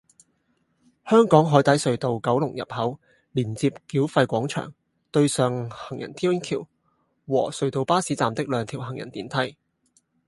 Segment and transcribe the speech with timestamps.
[1.05, 2.99] 香港海底隧道九龍入口
[3.33, 4.73] 連接繳費廣場
[5.11, 6.67] 對上行人天橋
[7.27, 9.55] 和隧道巴士站的兩條行人電梯